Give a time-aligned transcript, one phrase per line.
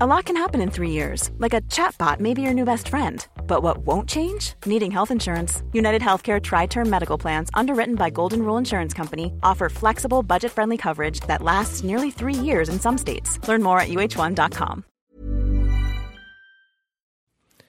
[0.00, 2.88] A lot can happen in three years, like a chatbot may be your new best
[2.88, 3.24] friend.
[3.46, 4.54] But what won't change?
[4.66, 5.62] Needing health insurance.
[5.72, 10.50] United Healthcare Tri Term Medical Plans, underwritten by Golden Rule Insurance Company, offer flexible, budget
[10.50, 13.38] friendly coverage that lasts nearly three years in some states.
[13.46, 14.84] Learn more at uh1.com.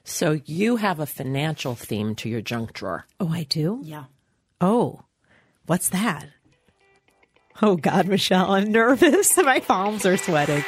[0.02, 3.06] So you have a financial theme to your junk drawer.
[3.20, 3.78] Oh, I do?
[3.84, 4.06] Yeah.
[4.60, 5.02] Oh,
[5.66, 6.26] what's that?
[7.62, 9.36] Oh, God, Michelle, I'm nervous.
[9.36, 10.64] My palms are sweating.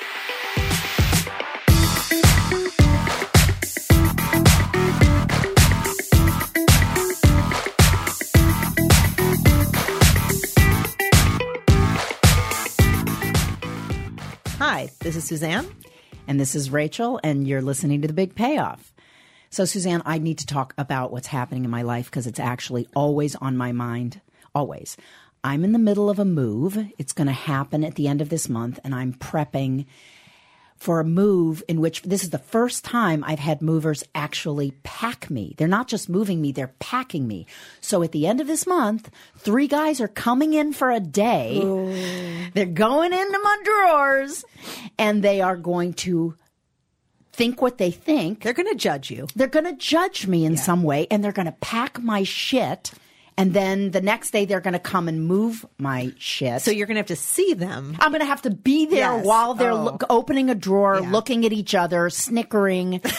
[14.79, 15.67] Hi, this is Suzanne.
[16.29, 18.93] And this is Rachel, and you're listening to The Big Payoff.
[19.51, 22.87] So, Suzanne, I need to talk about what's happening in my life because it's actually
[22.95, 24.21] always on my mind.
[24.55, 24.97] Always.
[25.43, 26.79] I'm in the middle of a move.
[26.97, 29.87] It's going to happen at the end of this month, and I'm prepping
[30.79, 35.29] for a move in which this is the first time I've had movers actually pack
[35.29, 35.55] me.
[35.59, 37.47] They're not just moving me, they're packing me.
[37.81, 41.59] So at the end of this month, three guys are coming in for a day.
[42.55, 44.45] They're going into my drawers
[44.99, 46.37] and they are going to
[47.33, 48.43] think what they think.
[48.43, 49.27] They're going to judge you.
[49.35, 52.93] They're going to judge me in some way and they're going to pack my shit.
[53.39, 56.61] And then the next day they're going to come and move my shit.
[56.61, 57.97] So you're going to have to see them.
[58.01, 59.25] I'm going to have to be there Yes.
[59.25, 59.85] while they're Oh.
[59.85, 61.11] look, opening a drawer, Yeah.
[61.11, 63.01] looking at each other, snickering.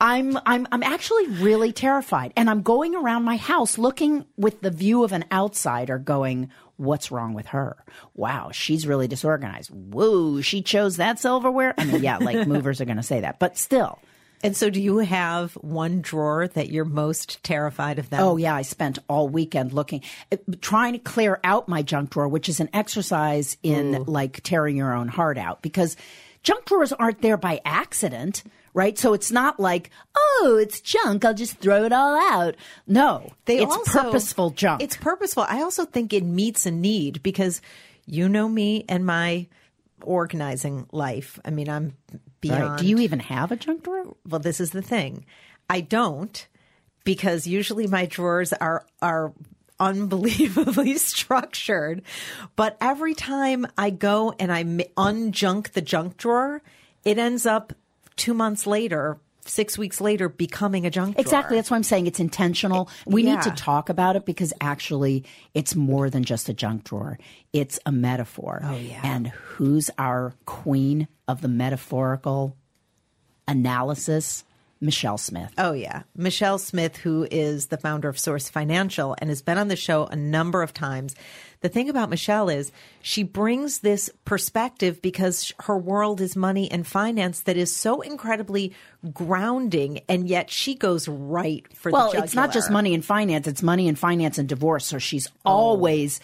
[0.00, 4.70] I'm I'm I'm actually really terrified, and I'm going around my house looking with the
[4.70, 7.76] view of an outsider, going, "What's wrong with her?
[8.14, 9.70] Wow, she's really disorganized.
[9.70, 13.38] Whoa, she chose that silverware." I mean, yeah, like movers are going to say that,
[13.38, 14.00] but still.
[14.42, 18.20] And so, do you have one drawer that you're most terrified of them?
[18.22, 22.28] Oh yeah, I spent all weekend looking, uh, trying to clear out my junk drawer,
[22.28, 25.96] which is an exercise in like tearing your own heart out because
[26.42, 28.42] junk drawers aren't there by accident,
[28.74, 28.98] right?
[28.98, 32.56] So it's not like, oh, it's junk, I'll just throw it all out.
[32.86, 34.82] No, They it's also- purposeful junk.
[34.82, 35.44] It's purposeful.
[35.48, 37.60] I also think it meets a need because
[38.06, 39.46] you know me and my
[40.02, 41.38] organizing life.
[41.44, 41.96] I mean, I'm
[42.42, 42.62] beyond.
[42.62, 42.78] right.
[42.78, 44.14] Do you even have a junk drawer?
[44.28, 45.24] Well, this is the thing.
[45.70, 46.46] I don't
[47.04, 49.32] because usually my drawers are are
[49.80, 52.02] unbelievably structured.
[52.56, 56.62] But every time I go and I unjunk the junk drawer,
[57.04, 57.72] it ends up
[58.16, 61.20] two months later, six weeks later, becoming a junk drawer.
[61.20, 61.56] Exactly.
[61.56, 62.88] That's why I'm saying it's intentional.
[63.06, 67.18] We need to talk about it because actually it's more than just a junk drawer.
[67.52, 68.62] It's a metaphor.
[68.64, 69.00] Oh, yeah.
[69.02, 72.56] And who's our queen of the metaphorical
[73.48, 74.44] analysis?
[74.82, 75.54] Michelle Smith.
[75.56, 76.02] Oh, yeah.
[76.16, 80.06] Michelle Smith, who is the founder of Source Financial and has been on the show
[80.06, 81.14] a number of times.
[81.60, 86.84] The thing about Michelle is she brings this perspective because her world is money and
[86.84, 88.74] finance that is so incredibly
[89.14, 93.46] grounding, and yet she goes right for Well, the it's not just money and finance,
[93.46, 94.84] it's money and finance and divorce.
[94.84, 96.18] So she's always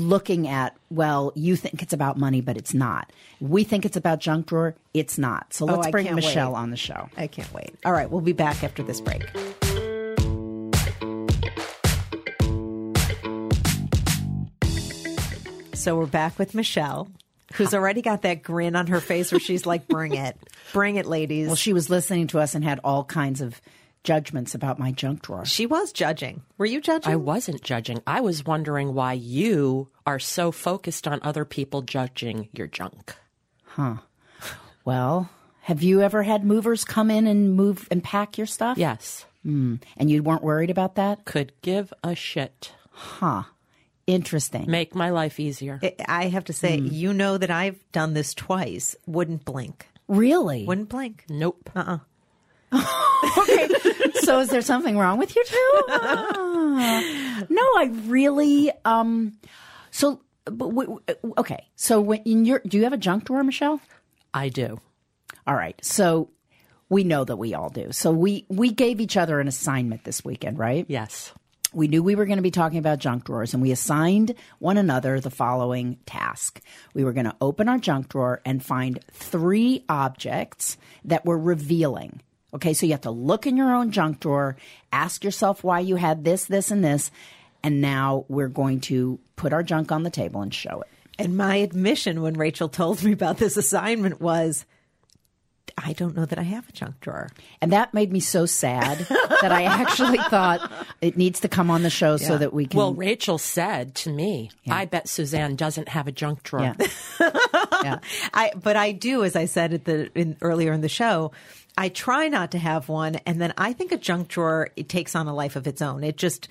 [0.00, 3.12] looking at, well, you think it's about money, but it's not.
[3.40, 5.52] We think it's about junk drawer, it's not.
[5.54, 6.58] So oh, let's I bring Michelle wait.
[6.58, 7.08] on the show.
[7.16, 7.74] I can't wait.
[7.84, 9.22] All right, we'll be back after this break.
[15.74, 17.08] So we're back with Michelle,
[17.54, 20.36] who's already got that grin on her face where she's like, bring it.
[20.74, 21.46] Bring it, ladies.
[21.46, 23.60] Well, she was listening to us and had all kinds of
[24.04, 25.44] judgments about my junk drawer.
[25.44, 26.42] she was judging.
[26.58, 27.12] Were you judging?
[27.12, 28.00] I wasn't judging.
[28.06, 33.14] I was wondering why you are so focused on other people judging your junk.
[33.64, 33.96] Huh.
[34.84, 35.30] Well,
[35.62, 38.78] have you ever had movers come in and move and pack your stuff?
[38.78, 39.26] Yes.
[39.44, 41.24] And you weren't worried about that?
[41.24, 42.72] Could give a shit.
[42.90, 43.44] Huh.
[44.06, 44.68] Interesting.
[44.70, 45.78] Make my life easier.
[45.82, 46.88] I- I have to say, Hmm.
[46.90, 48.96] you know that I've done this twice.
[49.06, 49.86] Wouldn't blink.
[50.08, 50.64] Really?
[50.66, 51.24] Wouldn't blink.
[51.28, 51.70] nope.
[53.38, 53.68] okay.
[54.20, 55.82] so is there something wrong with you too?
[55.88, 57.44] Ah.
[57.48, 59.32] no, I really um
[59.90, 61.66] so but w- w- okay.
[61.76, 63.80] So when in your do you have a junk drawer, Michelle?
[64.32, 64.80] I do.
[65.46, 65.78] All right.
[65.84, 66.30] So
[66.88, 67.92] we know that we all do.
[67.92, 70.86] So we we gave each other an assignment this weekend, right?
[70.88, 71.32] Yes.
[71.72, 74.76] we knew we were going to be talking about junk drawers and we assigned one
[74.76, 76.60] another the following task.
[76.94, 82.22] We were going to open our junk drawer and find three objects that were revealing.
[82.54, 84.56] Okay, so you have to look in your own junk drawer,
[84.92, 87.10] ask yourself why you had this, this, and this,
[87.62, 90.88] and now we're going to put our junk on the table and show it.
[91.18, 94.64] And my admission when Rachel told me about this assignment was,
[95.76, 97.30] I don't know that I have a junk drawer.
[97.60, 100.70] And that made me so sad that I actually thought
[101.00, 102.78] it needs to come on the show so that we can.
[102.78, 106.74] Well, Rachel said to me, I bet Suzanne doesn't have a junk drawer.
[106.78, 106.86] yeah.
[107.82, 107.98] yeah.
[108.34, 111.32] I but I do, as I said at the in, earlier in the show.
[111.80, 115.16] I try not to have one, and then I think a junk drawer it takes
[115.16, 116.04] on a life of its own.
[116.04, 116.48] It just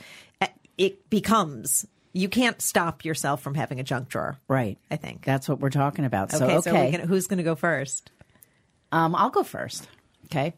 [0.75, 4.39] it becomes you can't stop yourself from having a junk drawer.
[4.47, 4.79] Right.
[4.89, 6.31] I think That's what we're talking about.
[6.31, 6.57] So, okay.
[6.57, 6.91] okay.
[6.91, 8.09] So can, who's going to go first?
[8.91, 9.87] Um, I'll go first.
[10.25, 10.55] Okay.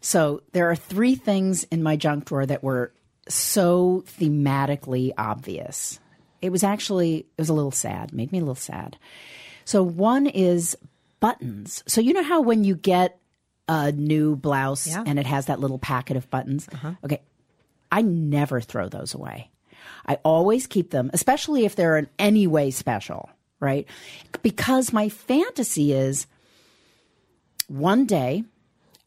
[0.00, 2.94] So there are three things in my junk drawer that were
[3.28, 6.00] so thematically obvious.
[6.40, 8.96] It was actually it was a little sad, made me a little sad.
[9.66, 10.78] So one is
[11.20, 11.84] buttons.
[11.86, 13.18] So you know how when you get
[13.68, 15.04] a new blouse Yeah.
[15.06, 16.68] and it has that little packet of buttons?
[16.72, 16.92] Uh-huh.
[17.04, 17.20] Okay.
[17.90, 19.50] I never throw those away.
[20.06, 23.28] I always keep them, especially if they're in any way special,
[23.60, 23.86] right?
[24.42, 26.26] Because my fantasy is
[27.68, 28.44] one day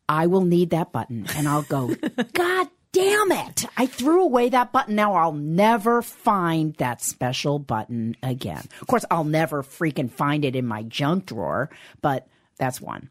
[0.07, 1.95] I will need that button and I'll go,
[2.33, 3.65] God damn it.
[3.75, 4.95] I threw away that button.
[4.95, 8.63] Now I'll never find that special button again.
[8.81, 11.69] Of course, I'll never freaking find it in my junk drawer,
[12.01, 12.27] but
[12.57, 13.09] that's one.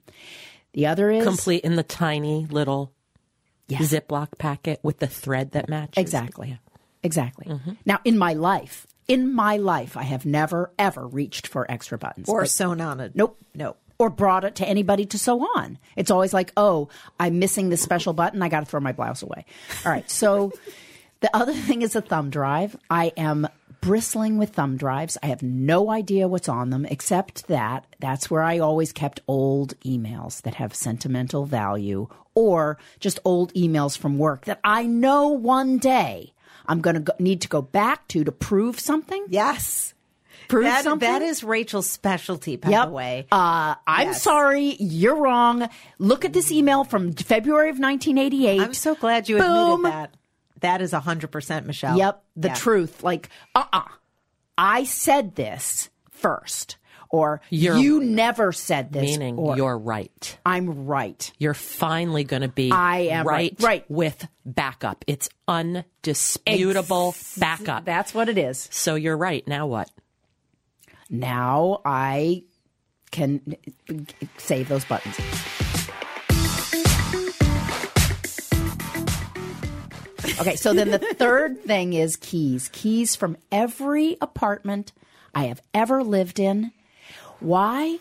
[0.74, 2.92] The other is Complete in the tiny little
[3.68, 3.78] Yeah.
[3.78, 5.94] Ziploc packet with the thread that matches.
[5.96, 6.58] Exactly.
[7.02, 7.46] Exactly.
[7.46, 7.72] Mm-hmm.
[7.86, 12.28] Now, in my life, in my life, I have never, ever reached for extra buttons.
[12.28, 13.12] Or But- sewn on it?
[13.14, 13.38] Nope.
[13.54, 13.78] Nope.
[13.98, 15.78] Or brought it to anybody to sew on.
[15.96, 16.88] It's always like, oh,
[17.20, 18.42] I'm missing this special button.
[18.42, 19.46] I got to throw my blouse away.
[19.86, 20.10] All right.
[20.10, 20.52] So
[21.20, 22.76] the other thing is a thumb drive.
[22.90, 23.46] I am
[23.84, 25.18] bristling with thumb drives.
[25.22, 29.78] I have no idea what's on them, except that that's where I always kept old
[29.80, 35.78] emails that have sentimental value or just old emails from work that I know one
[35.78, 36.32] day
[36.66, 39.26] I'm going to need to go back to to prove something.
[39.28, 39.92] Yes.
[40.48, 41.08] Prove That, something.
[41.08, 42.86] that is Rachel's specialty, by Yep.
[42.86, 43.26] the way.
[43.32, 44.22] Uh, I'm Yes.
[44.22, 44.76] sorry.
[44.78, 45.68] You're wrong.
[45.98, 48.60] Look at this email from February of 1988.
[48.60, 49.84] I'm so glad you Boom.
[49.84, 50.10] admitted that.
[50.64, 51.96] That is 100% Michelle.
[51.98, 52.24] Yep.
[52.36, 52.54] The Yeah.
[52.54, 53.02] truth.
[53.02, 53.82] Like, uh uh
[54.58, 56.76] I said this first.
[57.10, 59.02] Or You're- you never said this.
[59.02, 60.38] Meaning or you're right.
[60.44, 61.30] I'm right.
[61.38, 63.54] You're finally going to be I am right.
[63.60, 63.84] Right.
[63.88, 65.04] with backup.
[65.06, 67.84] It's undisputable backup.
[67.84, 68.68] That's what it is.
[68.72, 69.46] so you're right.
[69.46, 69.90] Now what?
[71.10, 72.44] Now I
[73.12, 73.56] can
[74.38, 75.16] save those buttons.
[80.40, 82.68] Okay, so then the third thing is keys.
[82.72, 84.92] Keys from every apartment
[85.34, 86.72] I have ever lived in.
[87.40, 87.98] Why?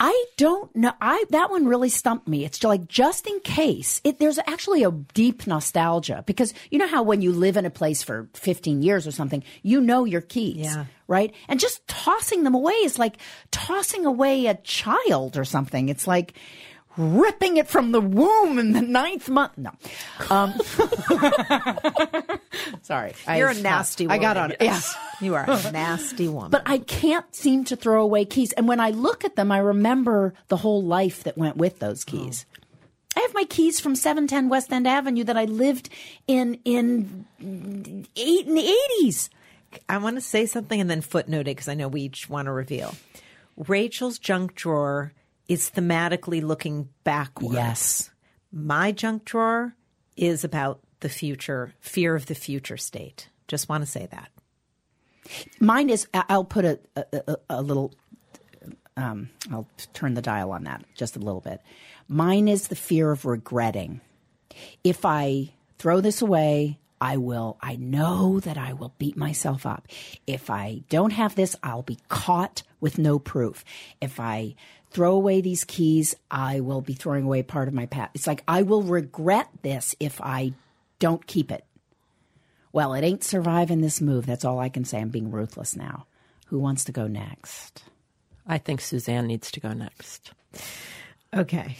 [0.00, 0.92] I don't know.
[1.00, 2.44] I that one really stumped me.
[2.44, 4.00] It's like just in case.
[4.04, 7.70] It, there's actually a deep nostalgia because you know how when you live in a
[7.70, 10.86] place for 15 years or something, you know your keys, Yeah.
[11.06, 11.32] right?
[11.48, 13.18] And just tossing them away is like
[13.52, 15.88] tossing away a child or something.
[15.88, 16.34] It's like
[16.96, 19.56] ripping it from the womb in the ninth month.
[19.56, 19.70] No,
[20.30, 20.52] um,
[22.82, 24.58] sorry, You're a nasty I got on it.
[24.60, 24.94] Yes.
[25.20, 26.50] You are a nasty woman.
[26.50, 28.52] But I can't seem to throw away keys.
[28.52, 32.04] And when I look at them, I remember the whole life that went with those
[32.04, 32.46] keys.
[33.16, 35.88] I have my keys from 710 West End Avenue that I lived
[36.26, 37.26] in in
[38.16, 39.28] eight in the 80s.
[39.88, 42.46] I want to say something and then footnote it because I know we each want
[42.46, 42.94] to reveal.
[43.56, 45.12] Rachel's junk drawer
[45.48, 47.54] is thematically looking backwards.
[47.54, 48.10] Yes.
[48.52, 49.74] My junk drawer
[50.16, 53.28] is about the future, fear of the future state.
[53.48, 54.30] Just want to say that.
[55.58, 57.92] Mine is, I'll put a, a, a, a little,
[58.96, 61.60] um, I'll turn the dial on that just a little bit.
[62.08, 64.00] Mine is the fear of regretting.
[64.82, 69.88] If I throw this away, I will, I know that I will beat myself up.
[70.26, 73.64] If I don't have this, I'll be caught with no proof.
[74.00, 74.54] If I
[74.94, 78.12] throw away these keys, I will be throwing away part of my past.
[78.14, 80.54] It's like I will regret this if I
[81.00, 81.64] don't keep it.
[82.72, 84.24] Well, it ain't surviving this move.
[84.24, 85.00] That's all I can say.
[85.00, 86.06] I'm being ruthless now.
[86.46, 87.82] Who wants to go next?
[88.46, 90.32] I think Suzanne needs to go next.
[91.34, 91.76] Okay.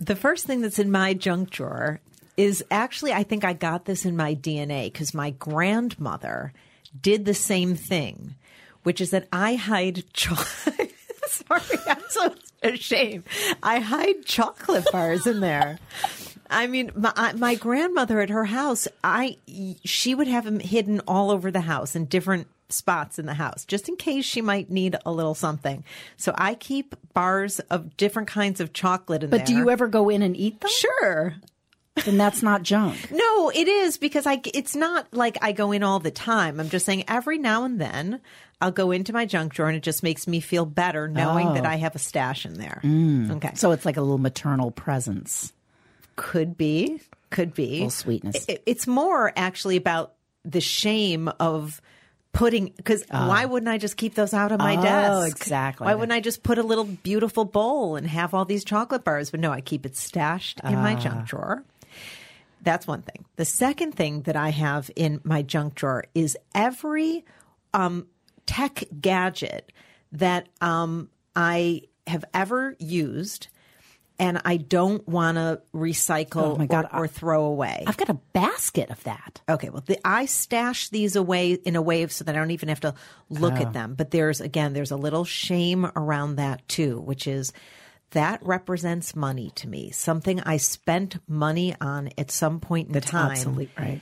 [0.00, 2.00] The first thing that's in my junk drawer
[2.36, 6.52] is actually, I think I got this in my DNA because my grandmother
[7.00, 8.34] did the same thing,
[8.82, 10.92] which is that I hide chocolate.
[11.26, 12.34] Sorry, I'm so
[12.74, 13.24] ashamed.
[13.62, 15.78] I hide chocolate bars in there.
[16.48, 19.36] I mean, my, my grandmother at her house, I
[19.84, 23.64] she would have them hidden all over the house in different spots in the house,
[23.64, 25.84] just in case she might need a little something.
[26.16, 29.46] So I keep bars of different kinds of chocolate in But there.
[29.46, 30.70] But do you ever go in and eat them?
[30.70, 31.34] Sure.
[32.04, 33.10] Then that's not junk.
[33.10, 34.40] No, it is because I.
[34.54, 36.60] It's not like I go in all the time.
[36.60, 38.20] I'm just saying every now and then
[38.60, 41.64] I'll go into my junk drawer, and it just makes me feel better knowing that
[41.66, 42.80] I have a stash in there.
[43.36, 45.52] Okay, So it's like a little maternal presence.
[46.16, 47.00] could be,
[47.30, 48.46] could be Little sweetness.
[48.48, 51.80] It- it's more actually about the shame of
[52.32, 55.36] putting because why wouldn't I just keep those out on my Oh, desk?
[55.36, 55.86] exactly.
[55.86, 59.30] Why wouldn't I just put a little beautiful bowl and have all these chocolate bars?
[59.30, 60.98] But no, I keep it stashed in my Ah.
[61.00, 61.64] junk drawer.
[62.62, 63.24] That's one thing.
[63.36, 67.24] The second thing that I have in my junk drawer is every
[67.74, 68.06] um,
[68.46, 69.70] tech gadget
[70.12, 73.48] that um, I have ever used
[74.18, 77.84] and I don't want to recycle Oh my God, or, or throw away.
[77.86, 79.42] I've got a basket of that.
[79.46, 82.70] Okay, well, the, I stash these away in a way so that I don't even
[82.70, 82.94] have to
[83.28, 83.62] look Oh.
[83.62, 83.94] at them.
[83.94, 87.52] But there's again, there's a little shame around that too, which is
[88.10, 89.90] that represents money to me.
[89.90, 94.00] Something I spent money on at some point in That's time, obsolete, right?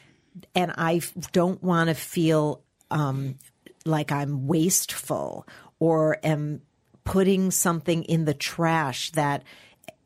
[0.54, 1.00] and I
[1.32, 3.36] don't want to feel um,
[3.84, 5.46] like I'm wasteful
[5.78, 6.62] or am
[7.04, 9.42] putting something in the trash that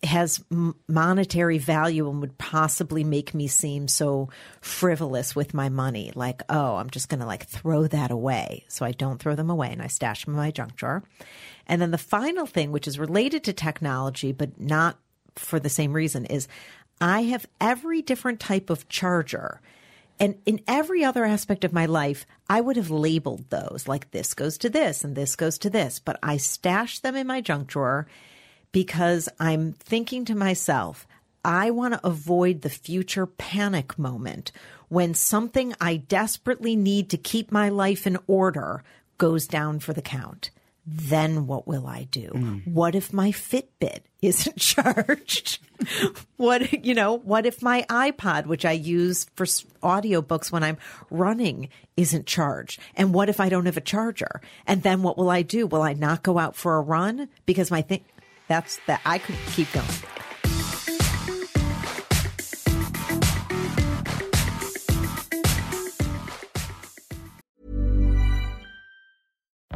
[0.02, 0.44] has
[0.86, 4.28] monetary value and would possibly make me seem so
[4.60, 6.12] frivolous with my money.
[6.14, 8.64] Like, oh, I'm just going to like throw that away.
[8.68, 11.02] So I don't throw them away and I stash them in my junk drawer.
[11.68, 14.98] And then the final thing, which is related to technology, but not
[15.36, 16.48] for the same reason, is
[17.00, 19.60] I have every different type of charger.
[20.18, 24.34] And in every other aspect of my life, I would have labeled those like this
[24.34, 27.68] goes to this and this goes to this, but I stash them in my junk
[27.68, 28.08] drawer
[28.72, 31.06] because I'm thinking to myself,
[31.44, 34.50] I want to avoid the future panic moment
[34.88, 38.82] when something I desperately need to keep my life in order
[39.18, 40.50] goes down for the count.
[40.90, 42.30] Then what will I do?
[42.34, 42.66] Mm.
[42.66, 45.58] What if my Fitbit isn't charged?
[46.38, 50.78] what, you know, what if my iPod, which I use for audiobooks when I'm
[51.10, 51.68] running,
[51.98, 52.80] isn't charged?
[52.94, 54.40] And what if I don't have a charger?
[54.66, 55.66] And then what will I do?
[55.66, 57.28] Will I not go out for a run?
[57.44, 58.02] Because my thing,
[58.48, 59.86] that's that I could keep going.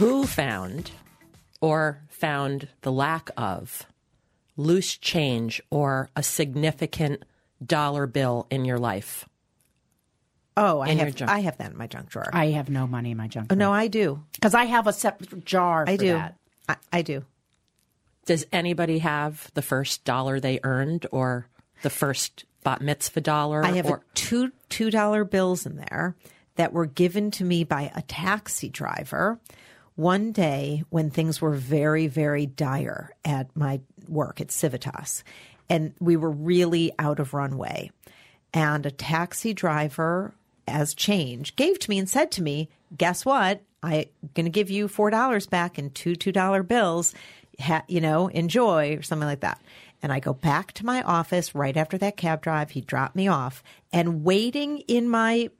[0.00, 0.92] Who found
[1.60, 3.84] or found the lack of
[4.56, 7.22] loose change or a significant
[7.62, 9.28] dollar bill in your life?
[10.56, 11.30] Oh, I In have junk.
[11.30, 12.30] I have that in my junk drawer.
[12.32, 13.52] I have no money in my junk.
[13.52, 14.24] oh, no, I do.
[14.32, 15.84] because I have a separate jar.
[15.86, 16.12] I for do.
[16.14, 16.36] That.
[16.66, 17.22] I, I do.
[18.24, 21.46] Does anybody have the first dollar they earned or
[21.82, 23.62] the first bat mitzvah dollar?
[23.62, 26.16] I have or, two two dollar bills in there
[26.54, 29.38] that were given to me by a taxi driver
[30.00, 35.22] one day when things were very very dire at my work at Civitas,
[35.68, 37.90] and we were really out of runway,
[38.54, 40.32] and a taxi driver
[40.66, 43.60] as change gave to me and said to me, "Guess what?
[43.82, 47.14] I'm going to give you four dollars back in two two dollar bills.
[47.60, 49.60] Ha, you know, enjoy or something like that."
[50.02, 52.70] And I go back to my office right after that cab drive.
[52.70, 55.50] He dropped me off, and waiting in my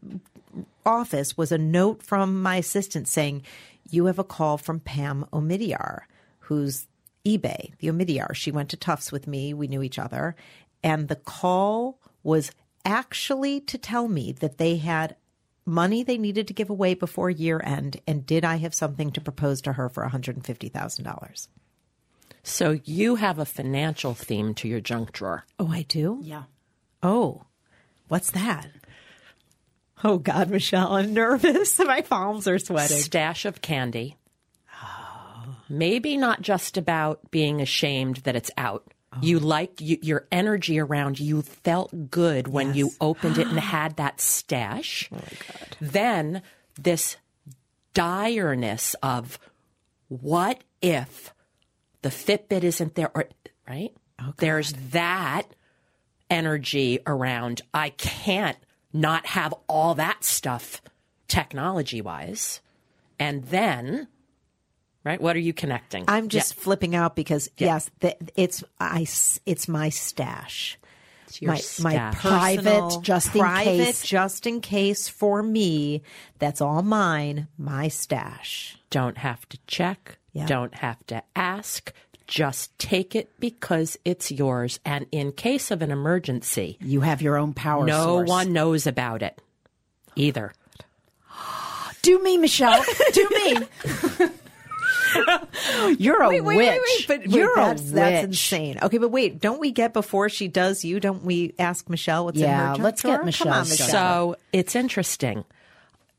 [0.86, 3.42] office was a note from my assistant saying,
[3.90, 6.02] You have a call from Pam Omidyar,
[6.40, 6.86] who's
[7.24, 8.34] eBay, the Omidyar.
[8.34, 9.52] She went to Tufts with me.
[9.52, 10.36] We knew each other.
[10.82, 12.52] And the call was
[12.84, 15.16] actually to tell me that they had
[15.70, 18.00] money they needed to give away before year end?
[18.06, 21.48] And did I have something to propose to her for $150,000?
[22.42, 25.44] So you have a financial theme to your junk drawer.
[25.58, 26.20] Oh, I do?
[26.22, 26.44] Yeah.
[27.02, 27.42] Oh,
[28.08, 28.68] what's that?
[30.02, 31.78] Oh, God, Michelle, I'm nervous.
[31.84, 32.98] My palms are sweating.
[32.98, 34.16] Stash of candy.
[35.68, 38.92] Maybe not just about being ashamed that it's out.
[39.20, 39.46] You oh.
[39.46, 44.20] liked you, your energy around you felt good when you opened it and had that
[44.20, 45.08] stash.
[45.12, 45.76] Oh my God.
[45.80, 46.42] Then
[46.80, 47.16] this
[47.94, 49.38] direness of
[50.08, 51.34] what if
[52.02, 53.28] the Fitbit isn't there or
[53.68, 53.92] right?
[54.20, 55.44] Oh, There's that
[56.28, 58.56] energy around I can't
[58.92, 60.82] not have all that stuff
[61.28, 62.60] technology wise.
[63.18, 64.08] And then
[65.04, 65.20] right?
[65.20, 66.04] What are you connecting?
[66.08, 70.78] I'm just flipping out because yes, the, it's I s- it's my stash.
[71.28, 72.14] It's my my stash.
[72.16, 74.02] personal, Private, just in case.
[74.02, 76.02] just in case for me.
[76.38, 77.46] That's all mine.
[77.56, 78.76] My stash.
[78.90, 80.46] don't have to check, Yeah.
[80.46, 81.92] don't have to ask.
[82.30, 84.78] Just take it because it's yours.
[84.84, 88.28] And in case of an emergency, You have your own power no source.
[88.28, 89.36] one knows about it
[90.14, 90.52] either.
[92.02, 92.84] Do me, Michelle.
[93.12, 93.56] Do me.
[95.98, 97.06] You're a witch.
[97.08, 97.92] But wait, You're that's, a witch.
[97.94, 98.78] that's insane.
[98.80, 101.00] Okay, but wait, don't we get before she does you?
[101.00, 103.18] Don't we ask Michelle what's in her Yeah, let's get?
[103.18, 103.88] Come on, Michelle.
[103.88, 105.44] So it's interesting.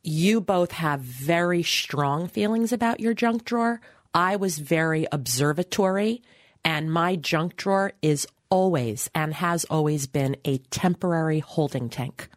[0.03, 3.79] You both have very strong feelings about your junk drawer.
[4.13, 6.21] I was very observatory,
[6.63, 12.29] and my junk drawer is always and has always been a temporary holding tank.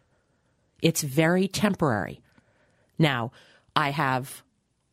[0.81, 2.21] It's very temporary.
[2.97, 3.31] Now,
[3.75, 4.43] I have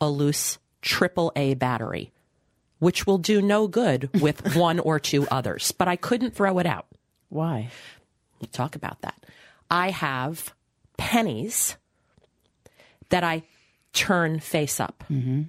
[0.01, 2.13] a loose AAA battery,
[2.81, 6.67] which will do no good with one or two others, but I couldn't throw it
[6.67, 6.87] out.
[7.29, 7.71] Why?
[8.41, 9.25] We'll talk about that.
[9.71, 10.53] I have
[10.97, 11.77] pennies
[13.11, 13.45] that I
[13.93, 15.05] turn face up.
[15.11, 15.43] Mm-hmm.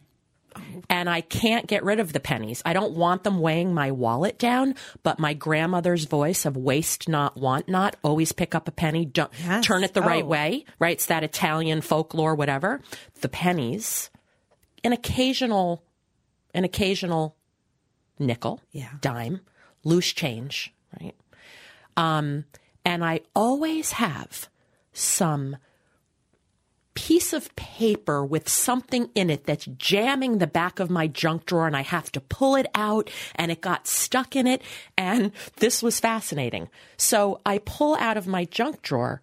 [0.90, 2.62] And I can't get rid of the pennies.
[2.66, 7.38] I don't want them weighing my wallet down, but my grandmother's voice of waste not,
[7.38, 9.66] want not, always pick up a penny, don't, Yes.
[9.66, 10.28] turn it the right Oh.
[10.28, 10.94] way, right?
[10.94, 12.82] It's that Italian folklore, whatever.
[13.22, 14.10] The pennies,
[14.84, 15.84] an occasional,
[16.54, 17.36] an occasional
[18.20, 18.90] nickel, Yeah.
[19.02, 19.42] dime,
[19.84, 21.16] loose change, right?
[21.98, 22.46] Um,
[22.86, 24.50] and I always have
[24.92, 25.58] some
[26.96, 31.66] piece of paper with something in it that's jamming the back of my junk drawer
[31.68, 34.62] and I have to pull it out and it got stuck in it.
[34.98, 36.70] And this was fascinating.
[36.98, 39.22] So I pull out of my junk drawer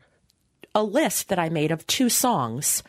[0.74, 2.82] a list that I made of two songs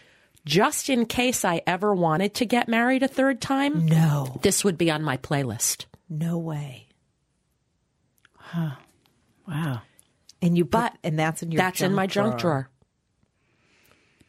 [0.45, 3.85] just in case I ever wanted to get married a third time.
[3.85, 5.85] No, This would be on my playlist.
[6.09, 6.87] no way.
[8.37, 8.71] Huh.
[9.47, 9.81] Wow.
[10.41, 12.69] And you, but and that's in your That's in my junk drawer.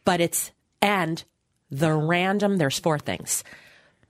[0.05, 1.23] But it's, and
[1.71, 3.45] the random, there's four things.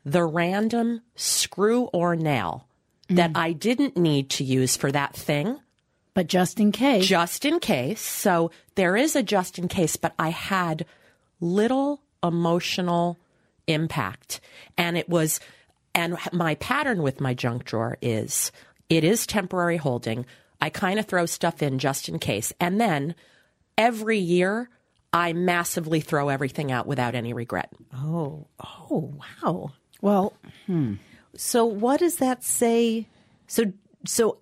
[0.05, 2.67] The random screw or nail
[3.09, 3.37] that mm.
[3.39, 5.61] I didn't need to use for that thing,
[6.15, 7.07] But just in case.
[7.07, 8.01] just in case.
[8.01, 10.87] So there is a just in case, but I had
[11.41, 13.19] little emotional
[13.67, 14.41] impact.
[14.77, 15.41] And it was,
[15.95, 18.51] and my pattern with my junk drawer is
[18.89, 20.27] it is temporary holding.
[20.61, 22.53] I kind of throw stuff in just in case.
[22.61, 23.15] And then
[23.77, 24.71] every year,
[25.13, 27.71] I massively throw everything out without any regret.
[27.95, 28.47] Oh,
[28.91, 29.73] oh, wow.
[30.01, 30.33] well,
[30.67, 30.95] hmm.
[31.37, 33.09] So what does that say?
[33.47, 33.73] So
[34.07, 34.39] so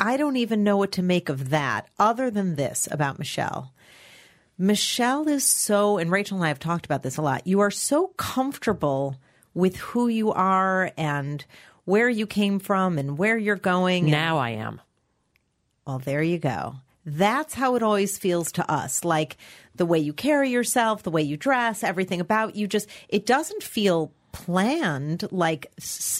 [0.00, 3.72] I don't even know what to make of that other than this about Michelle.
[4.56, 7.46] Michelle is so and Rachel and I have talked about this a lot.
[7.46, 9.16] You are so comfortable
[9.54, 11.44] with who you are and
[11.84, 14.04] where you came from and where you're going.
[14.04, 14.80] and- Now I am.
[15.86, 16.76] well, there you go.
[17.10, 19.04] That's how it always feels to us.
[19.04, 19.36] Like
[19.74, 23.62] the way you carry yourself, the way you dress, everything about you just, it doesn't
[23.62, 25.72] feel planned like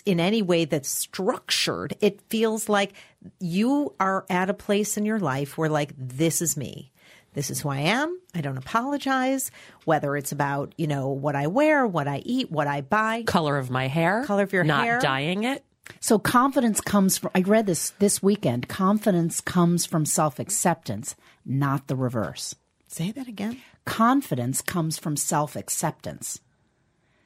[0.06, 1.94] in any way that's structured.
[2.00, 2.94] It feels like
[3.38, 6.90] you are at a place in your life where, like, this is me.
[7.34, 8.18] This is who I am.
[8.34, 9.50] I don't apologize.
[9.84, 13.24] Whether it's about, you know, what I wear, what I eat, what I buy.
[13.24, 14.24] Color of my hair.
[14.24, 14.94] Color of your not hair.
[14.94, 15.62] Not dyeing it.
[16.00, 18.68] So confidence comes from, I read this this weekend.
[18.68, 22.54] Confidence comes from self acceptance, not the reverse.
[22.86, 23.60] Say that again.
[23.84, 26.40] Confidence comes from self acceptance.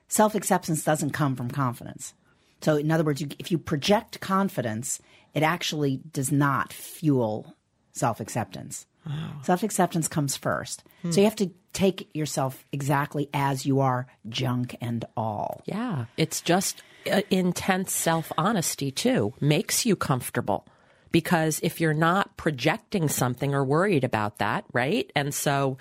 [0.08, 2.14] Self acceptance doesn't come from confidence.
[2.62, 5.00] So, in other words, you, if you project confidence,
[5.34, 7.54] it actually does not fuel
[7.92, 8.86] self acceptance.
[9.06, 9.40] Wow.
[9.42, 10.84] Self acceptance comes first.
[11.10, 15.62] So, you have to take yourself exactly as you are, junk and all.
[15.66, 19.32] Yeah, it's just Uh, intense self honesty too.
[19.40, 20.66] Makes you comfortable
[21.10, 25.10] because if you're not projecting something or worried about that, right?
[25.14, 25.78] And so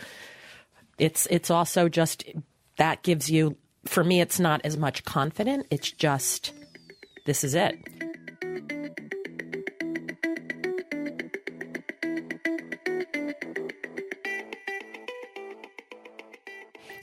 [0.98, 2.24] It's it's also just
[2.78, 5.66] that gives you for me it's not as much confident.
[5.72, 6.54] It's just
[7.26, 7.76] this is it.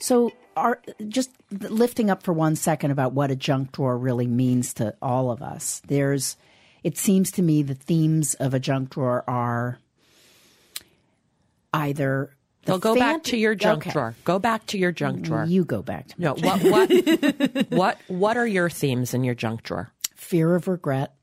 [0.09, 4.73] So, are just lifting up for one second about what a junk drawer really means
[4.73, 5.83] to all of us.
[5.85, 6.35] There's,
[6.83, 9.77] it seems to me, the themes of a junk drawer are
[11.75, 12.35] either.
[12.65, 13.91] the Well, go back to your junk Okay.
[13.91, 14.15] drawer.
[14.23, 15.45] Go back to your junk drawer.
[15.45, 19.61] You go back to no, what what what what are your themes in your junk
[19.61, 19.91] drawer?
[20.15, 21.13] fear of regret,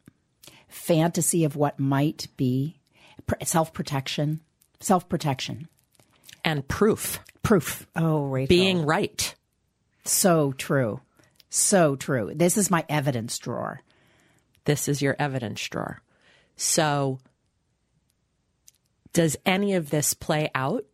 [0.69, 2.79] fantasy of what might be,
[3.43, 4.43] self protection,
[4.79, 5.67] self protection,
[6.47, 7.19] And proof.
[7.43, 7.87] proof.
[7.97, 8.49] Oh, Rachel.
[8.49, 9.35] Being right.
[10.05, 11.01] So true.
[11.51, 12.33] So true.
[12.35, 13.83] This is my evidence drawer.
[14.65, 16.01] This is your evidence drawer.
[16.57, 17.19] So,
[19.13, 20.85] does any of this play out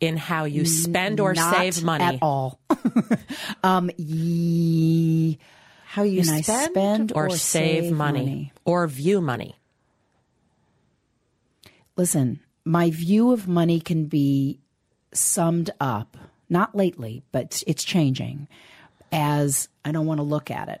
[0.00, 2.04] in how you spend or Not save money?
[2.04, 2.60] at all.
[3.64, 5.38] um, ye-
[5.86, 8.52] how you spend, spend or, save, money, money?
[8.64, 9.56] or view money?
[11.96, 14.60] Listen, my view of money can be
[15.12, 16.16] summed up,
[16.48, 18.48] not lately, but it's changing,
[19.12, 20.80] as I don't want to look at it.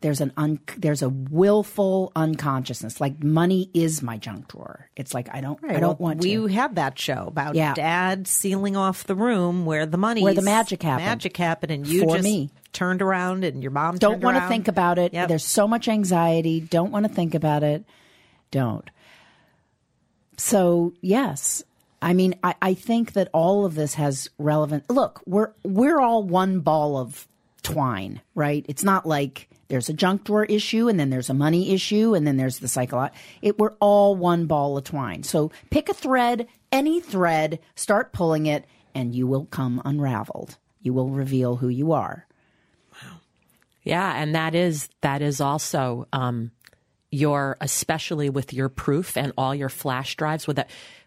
[0.00, 3.00] There's an un, there's a willful unconsciousness.
[3.00, 4.88] Like money is my junk drawer.
[4.96, 6.46] It's like I don't I don't Well, want we to.
[6.48, 7.72] had that show about Yeah.
[7.74, 11.06] dad sealing off the room where the money Where the magic happened.
[11.06, 12.50] magic happened and you For just me.
[12.72, 15.14] turned around and your mom Don't want to think about it.
[15.14, 15.28] Yep.
[15.28, 16.58] There's so much anxiety.
[16.58, 17.84] Don't want to think about it.
[18.50, 18.90] Don't.
[20.36, 21.62] So yes,
[22.02, 24.90] I mean, I, I think that all of this has relevant.
[24.90, 27.28] Look, we're we're all one ball of
[27.62, 28.66] twine, right?
[28.68, 32.26] It's not like there's a junk drawer issue and then there's a money issue and
[32.26, 33.18] then there's the psychological.
[33.40, 35.22] It we're all one ball of twine.
[35.22, 40.58] So pick a thread, any thread, start pulling it, and you will come unraveled.
[40.80, 42.26] You will reveal who you are.
[42.92, 43.20] Wow.
[43.84, 46.50] Yeah, and that is that is also um,
[47.12, 50.58] your especially with your proof and all your flash drives with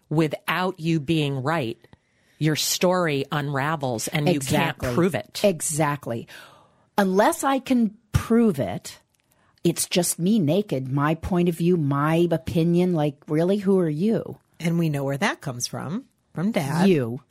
[0.08, 1.78] without you being right,
[2.38, 5.40] your story unravels and you can't prove it.
[5.42, 6.28] Exactly.
[6.98, 8.98] Unless I can prove it,
[9.64, 12.94] it's just me naked, my point of view, my opinion.
[12.94, 14.38] Like, really, who are you?
[14.58, 16.04] and we know where that comes from
[16.36, 16.88] from dad.
[16.88, 17.20] You.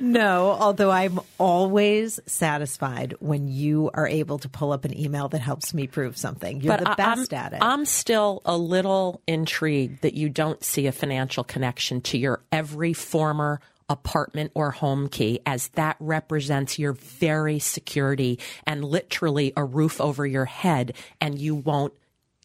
[0.00, 5.40] No, although I'm always satisfied when you are able to pull up an email that
[5.40, 6.60] helps me prove something.
[6.60, 7.58] You're the I- best I'm, at it.
[7.62, 12.92] I'm still a little intrigued that you don't see a financial connection to your every
[12.92, 20.00] former apartment or home key as that represents your very security and literally a roof
[20.00, 21.94] over your head and you won't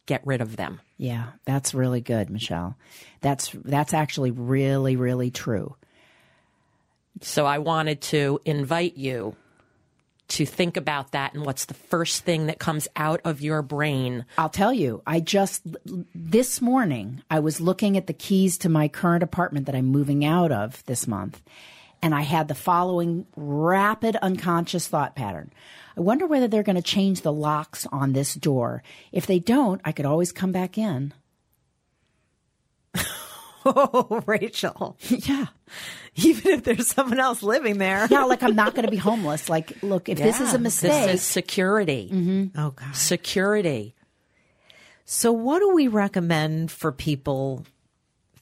[0.05, 0.79] get rid of them.
[0.99, 2.75] Yeah, that's really good, Michelle.
[3.21, 5.77] That's that's actually really, really true.
[7.21, 9.37] So I wanted to invite you
[10.27, 14.25] to think about that and what's the first thing that comes out of your brain.
[14.37, 15.63] I'll tell you, I just
[16.13, 20.25] this morning I was looking at the keys to my current apartment that I'm moving
[20.25, 21.41] out of this month,
[22.01, 25.51] and I had the following rapid unconscious thought pattern.
[25.97, 28.83] I wonder whether they're going to change the locks on this door.
[29.11, 31.13] If they don't, I could always come back in.
[33.65, 34.97] oh, Rachel.
[35.09, 35.47] Yeah.
[36.15, 38.07] Even if there's someone else living there.
[38.09, 39.47] Yeah, like I'm not going to be homeless.
[39.47, 42.09] Like, look, if this is a mistake, This is security.
[42.11, 42.59] Mm-hmm.
[42.59, 42.95] Oh, God.
[42.95, 43.95] Security.
[45.05, 47.65] So, what do we recommend for people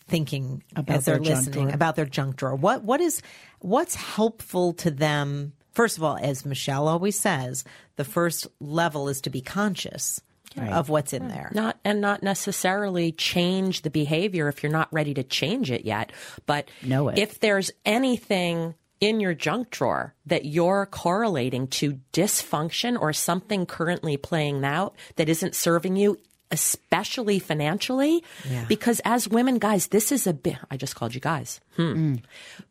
[0.08, 1.76] thinking About as they're their junk listening drawer?
[1.76, 2.56] about their junk drawer?
[2.56, 3.22] What what is
[3.60, 5.54] what's helpful to them?
[5.74, 7.64] First of all, as Michelle always says,
[7.98, 10.20] the first level is to be conscious
[10.58, 11.52] of what's in there.
[11.54, 16.12] Not and not necessarily change the behavior if you're not ready to change it yet.
[16.48, 17.20] But Know it.
[17.20, 24.18] if there's anything in your junk drawer that you're correlating to dysfunction or something currently
[24.18, 26.18] playing out that isn't serving you,
[26.52, 28.24] especially financially,
[28.68, 31.60] because as women, guys, this is a big, I just called you guys.
[31.76, 32.16] Hmm.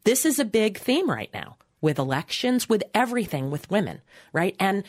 [0.05, 4.01] This is a big theme right now with elections, with everything with women,
[4.33, 4.57] right?
[4.59, 4.85] And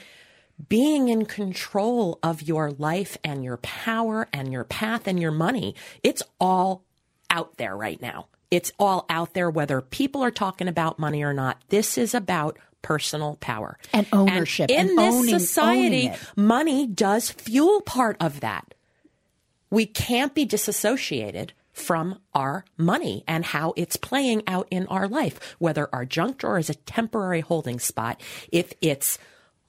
[0.70, 5.76] being in control of your life and your power and your path and your money,
[6.02, 6.84] it's all
[7.30, 8.28] out there right now.
[8.50, 11.62] It's all out there, whether people are talking about money or not.
[11.70, 17.30] This is about personal power And ownership in and this owning- society, owning money does
[17.30, 18.74] fuel part of that.
[19.70, 25.56] We can't be disassociated from our money and how it's playing out in our life,
[25.60, 28.20] whether our junk drawer is a temporary holding spot,
[28.52, 29.20] if it's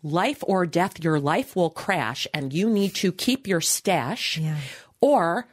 [0.02, 4.38] life or death, your life will crash and you need to keep your stash,
[5.00, 5.46] or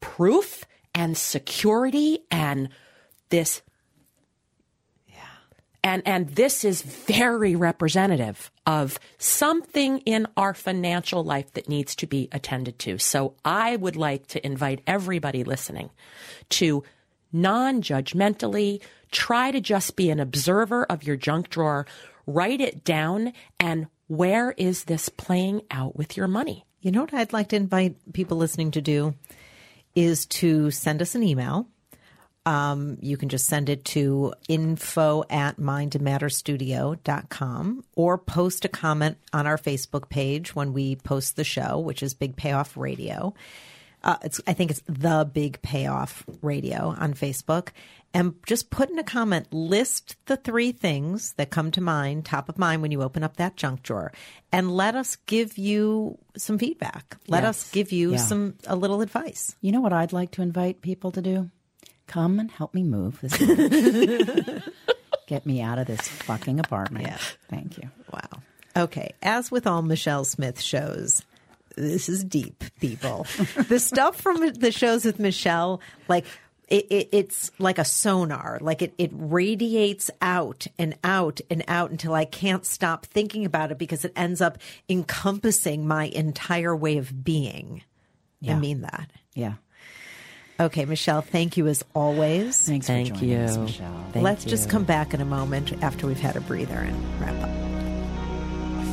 [0.00, 2.68] proof and security and
[3.30, 3.62] this
[5.84, 12.06] And, and this is very representative of something in our financial life that needs to
[12.06, 12.98] be attended to.
[12.98, 15.90] So I would like to invite everybody listening
[16.50, 16.84] to
[17.32, 21.86] non-judgmentally try to just be an observer of your junk drawer,
[22.26, 26.64] write it down and where is this playing out with your money?
[26.80, 29.14] You know what I'd like to invite people listening to do
[29.94, 31.68] is to send us an email.
[32.44, 39.46] Um, you can just send it to info at mindmatterstudio.com or post a comment on
[39.46, 43.32] our Facebook page when we post the show, which is Big Payoff Radio.
[44.04, 47.68] Uh, it's, I think it's the Big Payoff Radio on Facebook.
[48.14, 52.48] And just put in a comment, list the three things that come to mind, top
[52.48, 54.10] of mind when you open up that junk drawer,
[54.50, 57.16] and let us give you some feedback.
[57.28, 57.48] Let Yes.
[57.66, 58.16] us give you Yeah.
[58.18, 59.54] some a little advice.
[59.62, 61.50] You know what I'd like to invite people to do?
[62.06, 63.36] Come and help me move this.
[65.26, 67.06] Get me out of this fucking apartment.
[67.06, 67.18] Yeah.
[67.48, 67.90] Thank you.
[68.12, 68.42] Wow.
[68.76, 69.14] Okay.
[69.22, 71.22] As with all Michelle Smith shows,
[71.76, 73.26] this is deep, people.
[73.68, 76.26] the stuff from the shows with Michelle, like,
[76.68, 78.58] it, it, it's like a sonar.
[78.60, 83.72] Like it, it radiates out and out and out until I can't stop thinking about
[83.72, 87.82] it because it ends up encompassing my entire way of being.
[88.48, 89.10] I mean that.
[89.34, 89.54] Yeah.
[90.62, 92.66] Okay, Michelle, thank you as always.
[92.66, 93.62] Thanks Thank for joining us, you.
[93.62, 94.04] Michelle.
[94.12, 97.34] Thank Let's just come back in a moment after we've had a breather and wrap
[97.42, 97.48] up.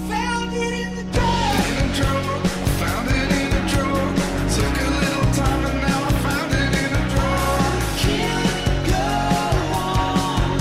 [0.09, 1.67] Found it in the dark.
[1.69, 2.41] In a drawer.
[2.81, 4.13] Found it in a drawer.
[4.49, 7.61] Took a little time and now I found it in a drawer.
[7.99, 8.49] Can't
[8.89, 9.05] go
[9.77, 10.57] on.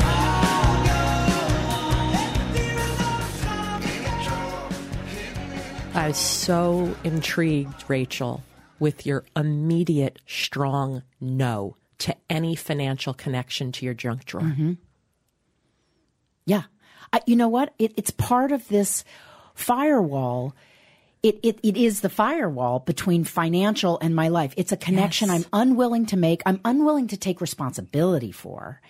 [0.00, 1.00] I'll go
[1.76, 2.08] on.
[2.54, 6.00] There is always time in a drawer.
[6.02, 8.42] I was so intrigued, Rachel,
[8.84, 14.42] with your immediate strong no to any financial connection to your junk drawer.
[14.42, 14.72] Mm-hmm.
[16.44, 16.64] Yeah.
[17.10, 17.72] I, you know what?
[17.78, 19.02] It, it's part of this
[19.54, 20.54] firewall.
[21.22, 24.52] It, it, it is the firewall between financial and my life.
[24.58, 26.42] It's a connection I'm unwilling to make.
[26.44, 28.82] I'm unwilling to take responsibility for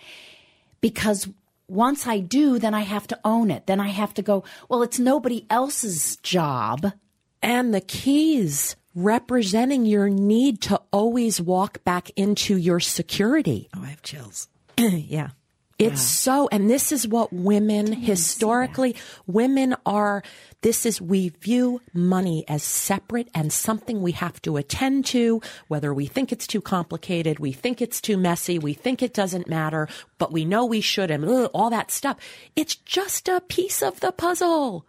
[0.80, 1.28] because
[1.68, 3.68] once I do, then I have to own it.
[3.68, 6.94] Then I have to go, well, it's nobody else's job.
[7.40, 13.68] And the keys representing your need to always walk back into your security.
[13.76, 14.48] Oh, I have chills.
[14.78, 15.30] yeah.
[15.76, 18.94] It's so, and this is what women historically,
[19.26, 20.22] women are,
[20.60, 25.92] this is, we view money as separate and something we have to attend to, whether
[25.92, 29.88] we think it's too complicated, we think it's too messy, we think it doesn't matter,
[30.16, 32.18] but we know we should, and all that stuff.
[32.54, 34.86] It's just a piece of the puzzle.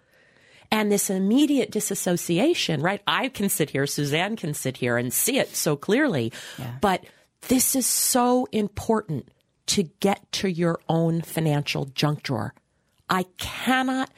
[0.72, 3.02] And this immediate disassociation, right?
[3.08, 6.34] I can sit here, Suzanne can sit here and see it so clearly.
[6.82, 7.06] But
[7.48, 9.30] this is so important
[9.68, 12.54] to get to your own financial junk drawer.
[13.10, 14.12] I cannot,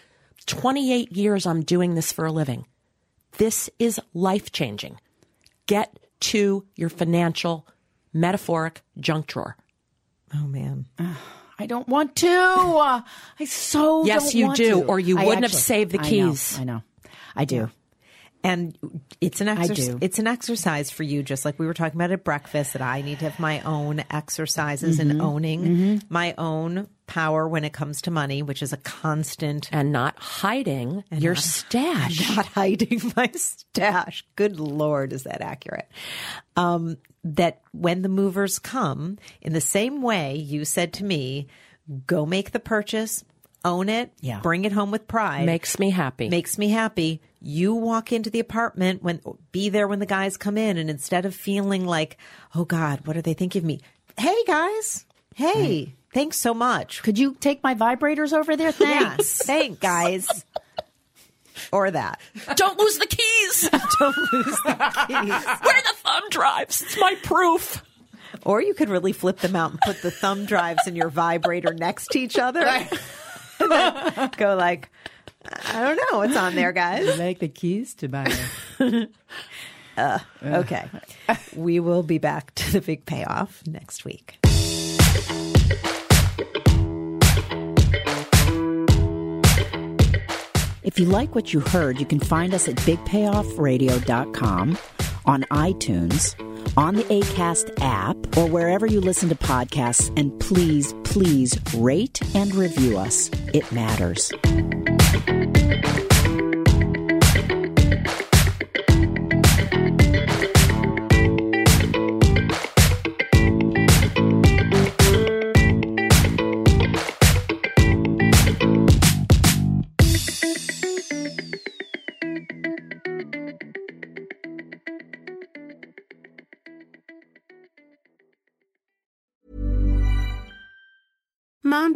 [0.46, 2.66] 28 years I'm doing this for a living.
[3.38, 5.00] This is life changing.
[5.68, 7.68] Get to your financial
[8.14, 9.58] metaphoric junk drawer.
[10.34, 10.86] Oh man.
[11.60, 12.28] I don't want to.
[12.30, 13.02] Uh,
[13.40, 14.86] I so Yes, you do, to.
[14.88, 16.60] or you I wouldn't have saved the I know, keys.
[16.60, 16.84] I know.
[17.36, 17.70] I do.
[18.44, 18.78] And
[19.20, 19.88] it's an exercise.
[19.90, 19.98] do.
[20.00, 22.74] It's an exercise for you, just like we were talking about at breakfast.
[22.74, 25.12] That I need to have my own exercises Mm-hmm.
[25.12, 29.70] and owning my own power when it comes to money, which is a constant.
[29.72, 32.30] And not hiding your stash.
[32.36, 34.24] Not hiding my stash.
[34.36, 35.88] Good lord, is that accurate?
[36.56, 41.48] Um, that when the movers come, in the same way you said to me,
[42.06, 43.24] go make the purchase,
[43.66, 44.40] own it, Yeah.
[44.42, 45.46] bring it home with pride.
[45.46, 46.30] Makes me happy.
[46.30, 47.22] makes me happy.
[47.42, 51.26] You walk into the apartment when be there when the guys come in, and instead
[51.26, 52.18] of feeling like,
[52.56, 53.82] oh God, what are they thinking of me?
[54.18, 57.04] Hey guys, hey, thanks so much.
[57.04, 58.72] Could you take my vibrators over there?
[58.72, 59.18] Thanks.
[59.20, 60.46] Yes, thanks, guys.
[61.72, 62.20] Or that.
[62.56, 63.70] Don't lose the keys.
[64.00, 65.30] Don't lose the keys.
[65.30, 66.82] Where are the thumb drives?
[66.84, 67.84] It's my proof.
[68.44, 71.74] Or you could really flip them out and put the thumb drives and your vibrator
[71.74, 72.66] next to each other.
[73.60, 74.92] And then go like,
[75.44, 77.18] I don't know what's on there, guys.
[77.18, 78.32] Like the keys to my.
[79.98, 80.88] Uh, okay.
[81.28, 81.36] Uh.
[81.56, 84.38] We will be back to the big payoff next week.
[90.98, 94.78] If you like what you heard, you can find us at bigpayoffradio.com,
[95.26, 100.12] on iTunes, on the ACAST app, or wherever you listen to podcasts.
[100.18, 103.30] And please, please rate and review us.
[103.54, 104.32] It matters.